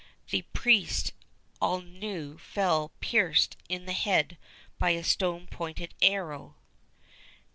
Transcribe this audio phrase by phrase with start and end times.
[0.31, 1.13] The priest
[1.61, 4.39] Aulneau fell pierced in the head
[4.79, 6.55] by a stone pointed arrow.